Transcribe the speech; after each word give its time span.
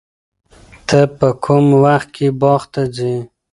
ته 0.87 0.99
په 1.17 1.27
کوم 1.43 1.65
وخت 1.83 2.09
کې 2.15 2.27
باغ 2.41 2.61
ته 2.73 2.81
ځې؟ 2.95 3.15